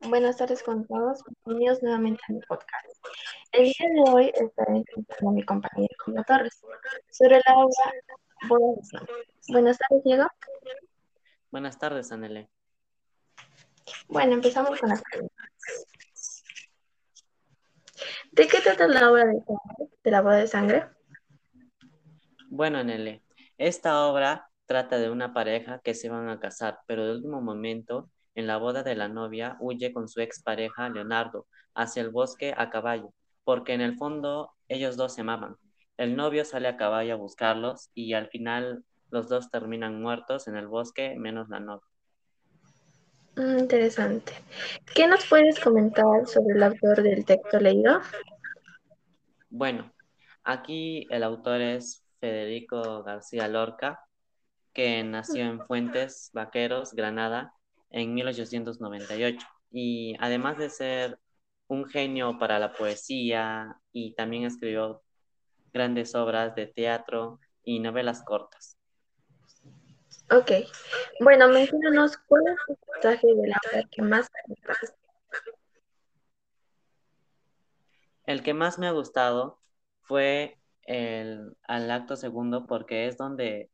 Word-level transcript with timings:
Buenas 0.00 0.36
tardes 0.36 0.62
con 0.62 0.86
todos, 0.86 1.22
bienvenidos 1.44 1.82
nuevamente 1.82 2.22
a 2.28 2.32
mi 2.32 2.40
podcast. 2.42 2.86
El 3.50 3.64
día 3.64 3.88
de 3.94 4.10
hoy 4.10 4.32
estaré 4.32 4.84
con 5.18 5.34
mi 5.34 5.44
compañero 5.44 5.92
Diego 6.06 6.22
Torres 6.24 6.60
sobre 7.10 7.40
la 7.44 7.56
obra 7.56 7.92
Buenas 9.48 9.78
tardes, 9.78 10.04
Diego. 10.04 10.26
Buenas 11.50 11.78
tardes, 11.78 12.12
Anele. 12.12 12.48
Bueno, 14.06 14.34
empezamos 14.34 14.78
con 14.78 14.88
las 14.88 15.02
preguntas. 15.02 15.48
¿De 18.30 18.46
qué 18.46 18.60
trata 18.60 18.86
la 18.86 19.10
obra 19.10 19.26
de, 19.26 19.42
de 20.04 20.10
la 20.10 20.22
boda 20.22 20.36
de 20.36 20.46
sangre? 20.46 20.86
Bueno, 22.48 22.78
Anele, 22.78 23.24
esta 23.58 24.06
obra 24.06 24.48
trata 24.66 24.98
de 24.98 25.10
una 25.10 25.34
pareja 25.34 25.80
que 25.80 25.94
se 25.94 26.08
van 26.08 26.28
a 26.28 26.38
casar, 26.38 26.78
pero 26.86 27.04
de 27.04 27.16
último 27.16 27.40
momento 27.40 28.08
en 28.38 28.46
la 28.46 28.56
boda 28.56 28.84
de 28.84 28.94
la 28.94 29.08
novia, 29.08 29.56
huye 29.58 29.92
con 29.92 30.08
su 30.08 30.20
expareja 30.20 30.88
Leonardo 30.88 31.48
hacia 31.74 32.02
el 32.02 32.10
bosque 32.10 32.54
a 32.56 32.70
caballo, 32.70 33.12
porque 33.42 33.72
en 33.72 33.80
el 33.80 33.96
fondo 33.96 34.52
ellos 34.68 34.96
dos 34.96 35.16
se 35.16 35.22
amaban. 35.22 35.56
El 35.96 36.14
novio 36.14 36.44
sale 36.44 36.68
a 36.68 36.76
caballo 36.76 37.14
a 37.14 37.16
buscarlos 37.16 37.90
y 37.94 38.12
al 38.12 38.28
final 38.28 38.84
los 39.10 39.28
dos 39.28 39.50
terminan 39.50 40.00
muertos 40.00 40.46
en 40.46 40.56
el 40.56 40.68
bosque, 40.68 41.16
menos 41.18 41.48
la 41.48 41.58
novia. 41.58 41.88
Mm, 43.34 43.58
interesante. 43.58 44.34
¿Qué 44.94 45.08
nos 45.08 45.26
puedes 45.26 45.58
comentar 45.58 46.28
sobre 46.28 46.54
el 46.54 46.62
autor 46.62 47.02
del 47.02 47.24
texto 47.24 47.58
leído? 47.58 48.00
Bueno, 49.50 49.92
aquí 50.44 51.08
el 51.10 51.24
autor 51.24 51.60
es 51.60 52.04
Federico 52.20 53.02
García 53.02 53.48
Lorca, 53.48 53.98
que 54.72 55.02
nació 55.02 55.42
en 55.42 55.66
Fuentes 55.66 56.30
Vaqueros, 56.32 56.92
Granada, 56.92 57.57
en 57.90 58.14
1898. 58.14 59.46
Y 59.70 60.16
además 60.20 60.58
de 60.58 60.70
ser 60.70 61.18
un 61.68 61.86
genio 61.86 62.38
para 62.38 62.58
la 62.58 62.72
poesía 62.72 63.76
y 63.92 64.14
también 64.14 64.44
escribió 64.44 65.02
grandes 65.72 66.14
obras 66.14 66.54
de 66.54 66.66
teatro 66.66 67.40
y 67.62 67.80
novelas 67.80 68.22
cortas. 68.24 68.78
Ok. 70.30 70.50
Bueno, 71.20 71.48
mencionanos 71.48 72.16
cuál 72.26 72.42
es 72.48 72.56
el 72.68 72.76
mensaje 72.92 73.26
de 73.26 73.48
la 73.48 73.56
obra 73.70 73.88
que 73.90 74.02
más 74.02 74.28
te. 74.30 74.54
El 78.26 78.42
que 78.42 78.52
más 78.52 78.78
me 78.78 78.86
ha 78.86 78.92
gustado 78.92 79.58
fue 80.02 80.58
el 80.82 81.56
al 81.62 81.90
acto 81.90 82.16
segundo 82.16 82.66
porque 82.66 83.06
es 83.06 83.16
donde 83.16 83.70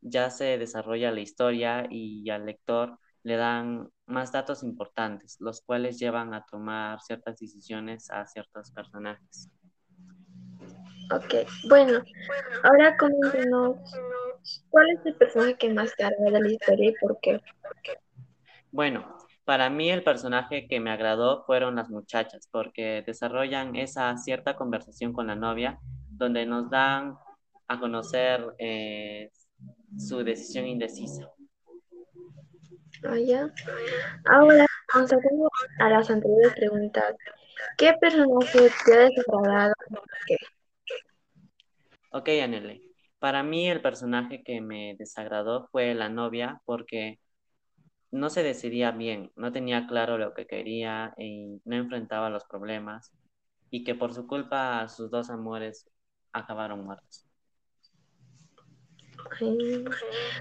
ya 0.00 0.30
se 0.30 0.56
desarrolla 0.56 1.10
la 1.10 1.20
historia 1.20 1.86
y 1.90 2.28
al 2.30 2.46
lector 2.46 2.98
le 3.28 3.36
dan 3.36 3.90
más 4.06 4.32
datos 4.32 4.62
importantes, 4.62 5.36
los 5.38 5.60
cuales 5.60 5.98
llevan 5.98 6.32
a 6.32 6.46
tomar 6.46 6.98
ciertas 7.02 7.38
decisiones 7.38 8.10
a 8.10 8.26
ciertos 8.26 8.72
personajes. 8.72 9.50
Ok, 11.10 11.46
bueno, 11.68 12.02
ahora 12.62 12.96
coméntanos, 12.96 13.76
¿cuál 14.70 14.88
es 14.90 15.04
el 15.04 15.14
personaje 15.16 15.56
que 15.58 15.72
más 15.74 15.94
te 15.94 16.04
agrada 16.04 16.38
de 16.38 16.40
la 16.40 16.50
historia 16.50 16.88
y 16.88 16.94
por 16.94 17.20
qué? 17.20 17.38
Bueno, 18.72 19.14
para 19.44 19.68
mí 19.68 19.90
el 19.90 20.02
personaje 20.02 20.66
que 20.66 20.80
me 20.80 20.90
agradó 20.90 21.44
fueron 21.44 21.76
las 21.76 21.90
muchachas, 21.90 22.48
porque 22.50 23.02
desarrollan 23.06 23.76
esa 23.76 24.16
cierta 24.16 24.56
conversación 24.56 25.12
con 25.12 25.26
la 25.26 25.34
novia, 25.34 25.78
donde 26.08 26.46
nos 26.46 26.70
dan 26.70 27.18
a 27.66 27.78
conocer 27.78 28.54
eh, 28.58 29.30
su 29.98 30.24
decisión 30.24 30.66
indecisa. 30.66 31.30
Ah, 33.08 33.50
Ahora, 34.26 34.66
consiguiendo 34.92 35.48
a 35.78 35.88
las 35.88 36.10
anteriores 36.10 36.52
preguntas, 36.54 37.14
¿qué 37.78 37.94
personaje 37.98 38.70
te 38.84 38.92
ha 38.92 39.08
desagradado 39.08 39.74
qué? 40.26 40.36
Ok, 42.12 42.28
Anele. 42.42 42.82
Para 43.18 43.42
mí 43.42 43.68
el 43.68 43.80
personaje 43.80 44.42
que 44.44 44.60
me 44.60 44.94
desagradó 44.98 45.68
fue 45.72 45.94
la 45.94 46.10
novia 46.10 46.60
porque 46.66 47.18
no 48.10 48.28
se 48.28 48.42
decidía 48.42 48.90
bien, 48.90 49.32
no 49.36 49.52
tenía 49.52 49.86
claro 49.86 50.18
lo 50.18 50.34
que 50.34 50.46
quería 50.46 51.14
y 51.16 51.60
no 51.64 51.76
enfrentaba 51.76 52.28
los 52.28 52.44
problemas 52.44 53.12
y 53.70 53.84
que 53.84 53.94
por 53.94 54.12
su 54.12 54.26
culpa 54.26 54.86
sus 54.88 55.10
dos 55.10 55.30
amores 55.30 55.90
acabaron 56.32 56.84
muertos. 56.84 57.24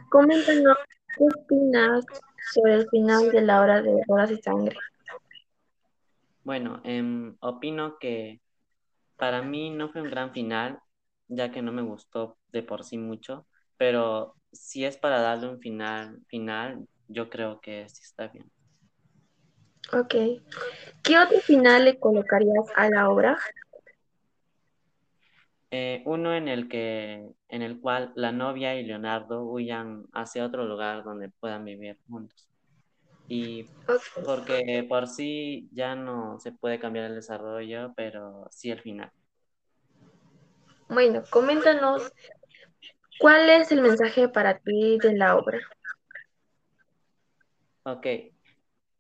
coméntanos, 0.10 0.78
¿qué 1.18 1.24
opinas 1.24 2.06
sobre 2.54 2.76
el 2.76 2.90
final 2.90 3.32
de 3.32 3.42
la 3.42 3.62
hora 3.62 3.82
de 3.82 4.02
Horas 4.08 4.32
y 4.32 4.38
Sangre? 4.38 4.78
Bueno, 6.44 6.82
em, 6.84 7.36
opino 7.42 7.98
que 8.00 8.40
para 9.18 9.42
mí 9.42 9.70
no 9.70 9.90
fue 9.90 10.02
un 10.02 10.10
gran 10.10 10.32
final, 10.32 10.80
ya 11.28 11.52
que 11.52 11.62
no 11.62 11.72
me 11.72 11.82
gustó 11.82 12.38
de 12.52 12.64
por 12.64 12.84
sí 12.84 12.98
mucho, 12.98 13.46
pero 13.78 14.36
si 14.52 14.86
es 14.86 14.98
para 14.98 15.22
darle 15.22 15.50
un 15.50 15.60
final, 15.60 16.20
final, 16.28 16.88
yo 17.08 17.30
creo 17.30 17.60
que 17.60 17.88
sí 17.90 18.02
está 18.04 18.28
bien. 18.28 18.50
Ok. 19.94 20.16
¿Qué 21.04 21.18
otro 21.18 21.40
final 21.40 21.86
le 21.86 22.00
colocarías 22.00 22.66
a 22.76 22.90
la 22.90 23.10
obra? 23.10 23.38
Eh, 25.70 26.02
uno 26.06 26.34
en 26.34 26.48
el 26.48 26.70
que, 26.70 27.28
en 27.50 27.62
el 27.62 27.82
cual 27.82 28.14
la 28.16 28.32
novia 28.32 28.76
y 28.80 28.86
Leonardo 28.86 29.44
huyan 29.44 30.06
hacia 30.14 30.46
otro 30.46 30.66
lugar 30.66 31.04
donde 31.04 31.30
puedan 31.40 31.66
vivir 31.66 31.98
juntos. 32.08 32.48
Y 33.28 33.70
porque 34.26 34.86
por 34.88 35.08
sí 35.08 35.68
ya 35.74 35.96
no 35.96 36.40
se 36.40 36.54
puede 36.54 36.80
cambiar 36.80 37.06
el 37.06 37.16
desarrollo, 37.16 37.94
pero 37.96 38.48
sí 38.52 38.72
el 38.72 38.82
final. 38.82 39.12
Bueno, 40.88 41.24
coméntanos, 41.30 42.14
¿cuál 43.20 43.50
es 43.50 43.72
el 43.74 43.82
mensaje 43.82 44.30
para 44.30 44.58
ti 44.60 44.98
de 45.00 45.14
la 45.18 45.36
obra? 45.36 45.60
Ok, 47.84 48.08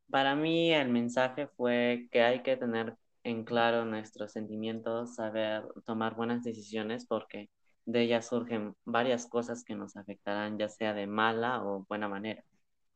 para 0.10 0.36
mí 0.36 0.74
el 0.74 0.90
mensaje 0.90 1.48
fue 1.48 2.10
que 2.12 2.22
hay 2.22 2.44
que 2.44 2.58
tener 2.58 2.96
en 3.28 3.44
claro 3.44 3.84
nuestros 3.84 4.32
sentimientos, 4.32 5.16
saber 5.16 5.64
tomar 5.86 6.16
buenas 6.16 6.44
decisiones 6.44 7.06
porque 7.06 7.50
de 7.86 8.04
ellas 8.04 8.28
surgen 8.28 8.74
varias 8.86 9.28
cosas 9.28 9.66
que 9.66 9.76
nos 9.76 9.98
afectarán, 9.98 10.58
ya 10.58 10.70
sea 10.70 10.94
de 10.94 11.08
mala 11.08 11.62
o 11.66 11.86
buena 11.90 12.08
manera. 12.08 12.42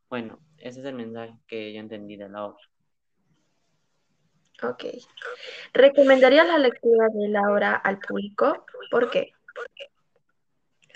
Bueno, 0.10 0.40
ese 0.58 0.80
es 0.80 0.86
el 0.86 0.96
mensaje 0.96 1.34
que 1.48 1.74
yo 1.74 1.82
entendí 1.82 2.16
de 2.16 2.30
la 2.30 2.46
obra. 2.46 2.64
Ok. 4.64 4.86
¿Recomendarías 5.74 6.48
la 6.48 6.60
lectura 6.60 7.08
de 7.14 7.28
la 7.28 7.52
obra 7.52 7.76
al 7.76 8.00
público? 8.00 8.66
¿Por 8.90 9.12
qué? 9.12 9.34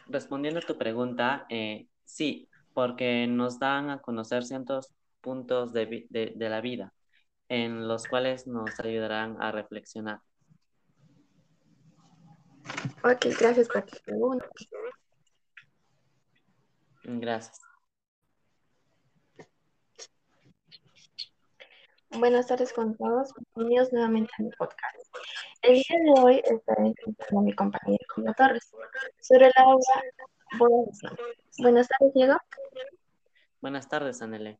Respondiendo 0.07 0.61
a 0.61 0.63
tu 0.63 0.77
pregunta, 0.77 1.45
eh, 1.49 1.87
sí, 2.05 2.47
porque 2.73 3.27
nos 3.27 3.59
dan 3.59 3.89
a 3.89 3.99
conocer 3.99 4.43
ciertos 4.43 4.93
puntos 5.19 5.73
de, 5.73 6.05
de 6.09 6.49
la 6.49 6.61
vida 6.61 6.94
en 7.49 7.87
los 7.87 8.07
cuales 8.07 8.47
nos 8.47 8.79
ayudarán 8.79 9.41
a 9.41 9.51
reflexionar. 9.51 10.21
Ok, 13.03 13.25
gracias 13.39 13.67
por 13.67 13.83
tu 13.83 13.97
pregunta. 14.03 14.47
Gracias. 17.03 17.61
Buenas 22.09 22.47
tardes 22.47 22.71
con 22.71 22.95
todos, 22.95 23.33
bienvenidos 23.55 23.91
nuevamente 23.91 24.31
a 24.39 24.43
mi 24.43 24.49
podcast. 24.51 24.95
El 25.61 25.73
día 25.73 25.99
de 25.99 26.21
hoy 26.21 26.41
estaré 26.45 26.93
con 27.29 27.43
mi 27.43 27.53
compañero 27.53 28.05
Diego 28.15 28.33
Torres 28.37 28.71
sobre 29.19 29.51
la 29.57 29.65
obra 29.67 30.01
Buenas 31.57 31.87
tardes, 31.87 32.13
Diego. 32.13 32.37
Buenas 33.61 33.89
tardes, 33.89 34.21
Anele. 34.21 34.59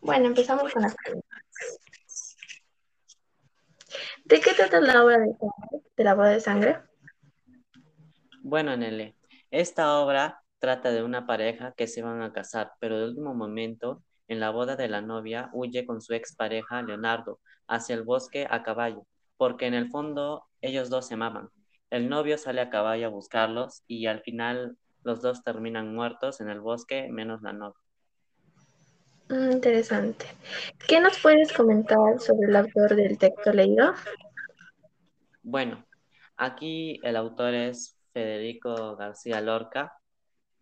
Bueno, 0.00 0.26
empezamos 0.26 0.72
con 0.72 0.82
las 0.82 0.94
preguntas. 0.94 1.38
¿De 4.24 4.40
qué 4.40 4.52
trata 4.54 4.80
la 4.80 5.04
obra 5.04 5.18
de, 5.18 5.34
de 5.96 6.04
la 6.04 6.14
boda 6.14 6.30
de 6.30 6.40
sangre? 6.40 6.78
Bueno, 8.42 8.70
Anele, 8.70 9.16
esta 9.50 9.98
obra 9.98 10.42
trata 10.58 10.90
de 10.90 11.02
una 11.02 11.26
pareja 11.26 11.72
que 11.72 11.86
se 11.86 12.02
van 12.02 12.22
a 12.22 12.32
casar, 12.32 12.72
pero 12.80 12.98
de 12.98 13.06
último 13.06 13.34
momento, 13.34 14.02
en 14.28 14.40
la 14.40 14.50
boda 14.50 14.76
de 14.76 14.88
la 14.88 15.00
novia, 15.00 15.50
huye 15.52 15.86
con 15.86 16.00
su 16.00 16.14
expareja 16.14 16.82
Leonardo 16.82 17.40
hacia 17.66 17.94
el 17.94 18.02
bosque 18.02 18.46
a 18.50 18.62
caballo, 18.62 19.06
porque 19.36 19.66
en 19.66 19.74
el 19.74 19.90
fondo 19.90 20.46
ellos 20.60 20.90
dos 20.90 21.06
se 21.06 21.14
amaban. 21.14 21.50
El 21.90 22.08
novio 22.08 22.36
sale 22.38 22.60
a 22.60 22.70
caballo 22.70 23.06
a 23.06 23.10
buscarlos 23.10 23.82
y 23.86 24.06
al 24.06 24.20
final 24.20 24.76
los 25.04 25.22
dos 25.22 25.42
terminan 25.42 25.94
muertos 25.94 26.40
en 26.40 26.50
el 26.50 26.60
bosque, 26.60 27.08
menos 27.10 27.40
la 27.42 27.52
novia. 27.52 27.87
Mm, 29.28 29.52
interesante. 29.52 30.26
¿Qué 30.86 31.00
nos 31.00 31.18
puedes 31.18 31.52
comentar 31.52 32.18
sobre 32.20 32.48
el 32.48 32.56
autor 32.56 32.96
del 32.96 33.18
texto 33.18 33.52
leído? 33.52 33.92
Bueno, 35.42 35.84
aquí 36.36 37.00
el 37.02 37.16
autor 37.16 37.54
es 37.54 37.98
Federico 38.12 38.96
García 38.96 39.40
Lorca, 39.40 39.92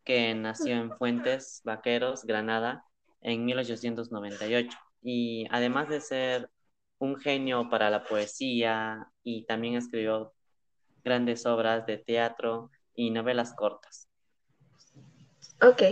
que 0.05 0.35
nació 0.35 0.75
en 0.75 0.97
Fuentes 0.97 1.61
Vaqueros, 1.65 2.25
Granada, 2.25 2.85
en 3.21 3.45
1898. 3.45 4.77
y 5.03 5.47
además 5.51 5.89
de 5.89 6.01
ser 6.01 6.51
un 6.99 7.17
genio 7.17 7.69
para 7.71 7.91
la 7.91 8.05
poesía 8.05 9.07
y 9.23 9.45
también 9.47 9.77
escribió 9.77 10.33
grandes 11.05 11.47
obras 11.47 11.87
de 11.87 11.99
teatro 11.99 12.71
y 12.95 13.11
novelas 13.11 13.55
cortas. 13.55 14.09
Ok. 15.63 15.83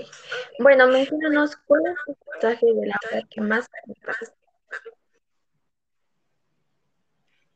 Bueno, 0.59 0.87
mencionanos 0.89 1.57
cuál 1.67 1.83
es 1.87 1.97
el 2.07 2.17
mensaje 2.33 2.67
de 2.67 2.87
la 2.87 2.97
obra 3.11 3.29
que 3.31 3.41
más 3.41 3.69
te 3.71 3.79
gusta. 3.87 4.13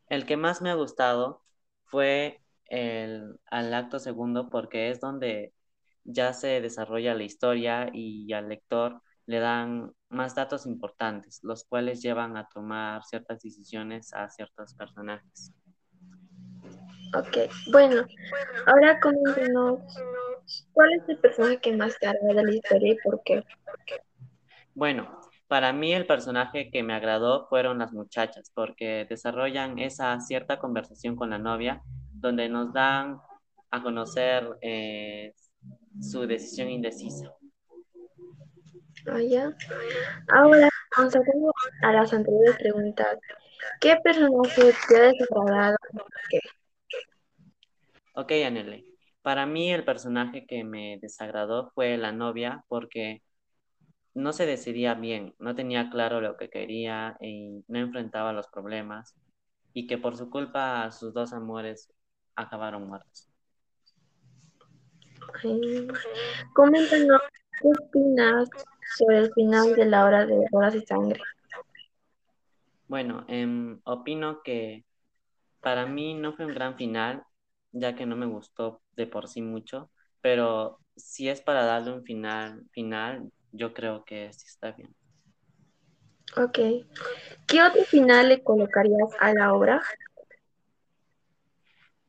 El 0.08 0.24
que 0.24 0.36
más 0.36 0.62
me 0.62 0.70
ha 0.70 0.74
gustado 0.74 1.42
fue 1.84 2.40
el, 2.66 3.38
al 3.50 3.74
acto 3.74 3.98
segundo 3.98 4.48
porque 4.48 4.90
es 4.90 5.00
donde 5.00 5.52
ya 6.04 6.32
se 6.32 6.60
desarrolla 6.62 7.14
la 7.14 7.24
historia 7.24 7.90
y 7.92 8.32
al 8.32 8.48
lector 8.48 9.02
le 9.26 9.40
dan 9.40 9.92
más 10.08 10.34
datos 10.34 10.64
importantes, 10.64 11.40
los 11.42 11.64
cuales 11.64 12.00
llevan 12.00 12.38
a 12.38 12.48
tomar 12.48 13.04
ciertas 13.04 13.42
decisiones 13.42 14.14
a 14.14 14.30
ciertos 14.30 14.74
personajes. 14.74 15.52
Ok, 17.14 17.50
bueno, 17.72 18.06
ahora 18.66 18.98
coméntanos, 19.00 19.80
¿cuál 20.72 20.92
es 20.94 21.08
el 21.08 21.18
personaje 21.18 21.58
que 21.60 21.76
más 21.76 21.98
te 21.98 22.06
agrada 22.06 22.34
de 22.34 22.44
la 22.44 22.52
historia 22.52 22.92
y 22.92 22.96
por 22.96 23.22
qué? 23.24 23.44
Bueno, 24.74 25.20
para 25.48 25.72
mí 25.72 25.92
el 25.92 26.06
personaje 26.06 26.70
que 26.70 26.82
me 26.82 26.94
agradó 26.94 27.46
fueron 27.48 27.78
las 27.78 27.92
muchachas, 27.92 28.50
porque 28.54 29.06
desarrollan 29.08 29.78
esa 29.78 30.20
cierta 30.20 30.58
conversación 30.58 31.16
con 31.16 31.30
la 31.30 31.38
novia, 31.38 31.82
donde 32.12 32.48
nos 32.48 32.72
dan 32.72 33.18
a 33.70 33.82
conocer 33.82 34.46
eh, 34.60 35.32
su 36.00 36.26
decisión 36.26 36.68
indecisa. 36.70 37.32
Ah, 39.06 39.20
ya. 39.20 39.52
Ahora, 40.28 40.68
constatando 40.94 41.52
a 41.82 41.92
las 41.92 42.12
anteriores 42.12 42.56
preguntas, 42.58 43.18
¿qué 43.80 43.96
personaje 44.02 44.72
te 44.88 44.96
ha 44.96 45.02
desagradado 45.12 45.76
y 45.92 45.96
por 45.96 46.10
qué? 46.28 46.40
Ok, 48.14 48.32
Anele. 48.46 48.84
Para 49.22 49.46
mí 49.46 49.72
el 49.72 49.84
personaje 49.84 50.46
que 50.46 50.64
me 50.64 50.98
desagradó 51.00 51.70
fue 51.74 51.96
la 51.96 52.12
novia 52.12 52.64
porque 52.68 53.22
no 54.14 54.32
se 54.32 54.46
decidía 54.46 54.94
bien, 54.94 55.34
no 55.38 55.54
tenía 55.54 55.90
claro 55.90 56.20
lo 56.20 56.36
que 56.36 56.50
quería 56.50 57.16
y 57.20 57.64
no 57.68 57.78
enfrentaba 57.78 58.32
los 58.32 58.48
problemas 58.48 59.14
y 59.72 59.86
que 59.86 59.98
por 59.98 60.16
su 60.16 60.30
culpa 60.30 60.90
sus 60.90 61.12
dos 61.14 61.32
amores 61.32 61.92
acabaron 62.34 62.88
muertos. 62.88 63.28
Ay, 65.44 65.88
Coméntanos, 66.54 67.20
¿qué 67.60 67.68
opinas 67.68 68.48
sobre 68.96 69.18
el 69.18 69.32
final 69.34 69.74
de 69.74 69.84
la 69.84 70.04
hora 70.04 70.26
de 70.26 70.46
Horas 70.52 70.74
y 70.74 70.80
Sangre? 70.80 71.20
Bueno, 72.88 73.24
em, 73.28 73.80
opino 73.84 74.42
que 74.42 74.84
para 75.60 75.86
mí 75.86 76.14
no 76.14 76.32
fue 76.32 76.46
un 76.46 76.54
gran 76.54 76.76
final, 76.76 77.22
ya 77.72 77.94
que 77.94 78.06
no 78.06 78.16
me 78.16 78.26
gustó 78.26 78.82
de 78.96 79.06
por 79.06 79.28
sí 79.28 79.42
mucho, 79.42 79.90
pero 80.20 80.80
si 80.96 81.28
es 81.28 81.40
para 81.40 81.64
darle 81.64 81.92
un 81.92 82.04
final, 82.04 82.64
final, 82.72 83.30
yo 83.52 83.72
creo 83.72 84.04
que 84.04 84.32
sí 84.32 84.46
está 84.46 84.72
bien. 84.72 84.94
Ok. 86.36 86.58
¿Qué 87.46 87.62
otro 87.62 87.82
final 87.84 88.28
le 88.28 88.42
colocarías 88.42 89.10
a 89.18 89.32
la 89.32 89.54
obra? 89.54 89.82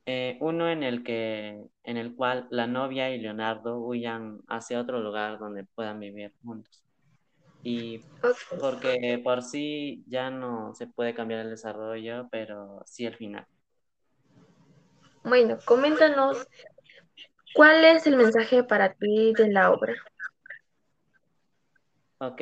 Eh, 0.05 0.37
uno 0.41 0.69
en 0.69 0.83
el 0.83 1.03
que, 1.03 1.63
en 1.83 1.97
el 1.97 2.15
cual 2.15 2.47
la 2.49 2.67
novia 2.67 3.11
y 3.11 3.19
Leonardo 3.19 3.77
huyan 3.79 4.39
hacia 4.47 4.81
otro 4.81 4.99
lugar 4.99 5.37
donde 5.39 5.65
puedan 5.75 5.99
vivir 5.99 6.33
juntos. 6.43 6.83
Y 7.63 8.03
porque 8.59 9.21
por 9.23 9.43
sí 9.43 10.03
ya 10.07 10.31
no 10.31 10.73
se 10.73 10.87
puede 10.87 11.13
cambiar 11.13 11.41
el 11.41 11.51
desarrollo, 11.51 12.27
pero 12.31 12.81
sí 12.85 13.05
el 13.05 13.15
final. 13.15 13.45
Bueno, 15.29 15.59
coméntanos, 15.63 16.47
¿cuál 17.55 17.85
es 17.85 18.07
el 18.07 18.17
mensaje 18.17 18.63
para 18.63 18.93
ti 18.95 19.33
de 19.37 19.49
la 19.49 19.71
obra? 19.71 19.93
Ok, 22.17 22.41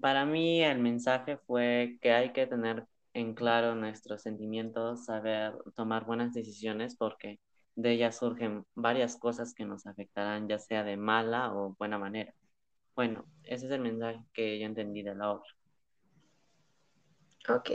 para 0.00 0.24
mí 0.24 0.62
el 0.64 0.78
mensaje 0.78 1.36
fue 1.46 1.98
que 2.00 2.12
hay 2.12 2.32
que 2.32 2.46
tener 2.46 2.86
en 3.12 3.34
claro 3.34 3.74
nuestros 3.74 4.22
sentimientos, 4.22 5.04
saber 5.04 5.52
tomar 5.76 6.06
buenas 6.06 6.32
decisiones 6.32 6.96
porque 6.96 7.38
de 7.76 7.92
ellas 7.92 8.16
surgen 8.16 8.64
varias 8.74 9.16
cosas 9.18 9.54
que 9.54 9.66
nos 9.66 9.86
afectarán, 9.86 10.48
ya 10.48 10.58
sea 10.58 10.84
de 10.84 10.96
mala 10.96 11.54
o 11.54 11.76
buena 11.78 11.98
manera. 11.98 12.32
Bueno, 12.96 13.26
ese 13.44 13.66
es 13.66 13.72
el 13.72 13.80
mensaje 13.80 14.20
que 14.32 14.58
yo 14.58 14.66
entendí 14.66 15.02
de 15.02 15.14
la 15.14 15.32
obra. 15.32 15.46
Ok. 17.48 17.70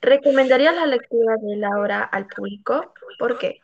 ¿Recomendarías 0.00 0.74
la 0.74 0.86
lectura 0.86 1.36
de 1.36 1.56
la 1.56 1.70
obra 1.78 2.02
al 2.04 2.26
público? 2.26 2.92
¿Por 3.18 3.38
qué? 3.38 3.60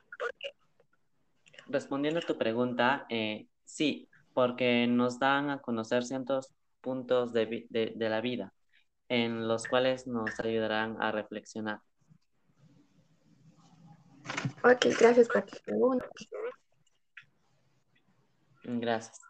Respondiendo 1.66 2.20
a 2.20 2.22
tu 2.22 2.36
pregunta, 2.36 3.06
eh, 3.08 3.46
sí, 3.64 4.08
porque 4.34 4.86
nos 4.86 5.18
dan 5.18 5.50
a 5.50 5.60
conocer 5.60 6.04
ciertos 6.04 6.52
puntos 6.80 7.32
de, 7.32 7.66
de 7.70 7.92
de 7.94 8.08
la 8.08 8.20
vida 8.20 8.52
en 9.12 9.46
los 9.46 9.66
cuales 9.66 10.06
nos 10.06 10.40
ayudarán 10.40 10.96
a 11.00 11.12
reflexionar. 11.12 11.80
Ok, 14.64 14.86
gracias 14.98 15.28
por 15.28 15.42
tu 15.42 15.58
pregunta. 15.64 16.08
Gracias. 18.64 19.20